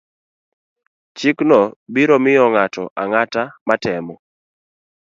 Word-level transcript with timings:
Chikno 1.17 1.59
biro 1.93 2.15
miyo 2.23 2.43
ng'ato 2.53 2.83
ang'ata 3.01 3.43
matemo 3.67 4.15